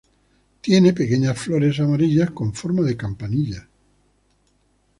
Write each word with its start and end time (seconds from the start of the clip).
Tiene 0.61 0.93
pequeñas 0.93 1.37
flores 1.37 1.79
amarillas 1.79 2.31
con 2.31 2.55
forma 2.55 2.81
de 2.81 2.97
campanillas. 2.97 3.67